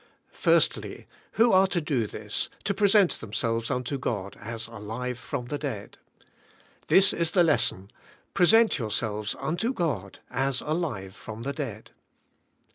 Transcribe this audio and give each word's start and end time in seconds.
1. 0.43 1.05
Who 1.33 1.51
are 1.51 1.67
to 1.67 1.79
do 1.79 2.07
this,— 2.07 2.49
to 2.63 2.73
present 2.73 3.19
themselves 3.21 3.69
unto 3.69 3.99
God 3.99 4.35
as 4.41 4.65
alive 4.67 5.19
from 5.19 5.45
the 5.45 5.59
dead? 5.59 5.99
This 6.87 7.13
is 7.13 7.29
the 7.29 7.43
les 7.43 7.65
son, 7.65 7.91
''Present 8.33 8.79
yourselves 8.79 9.35
unto 9.39 9.71
God 9.73 10.17
as 10.31 10.59
alive 10.61 11.15
from 11.15 11.43
the 11.43 11.53
dead." 11.53 11.91